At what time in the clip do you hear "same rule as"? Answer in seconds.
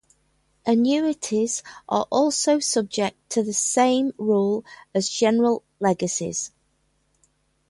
3.53-5.07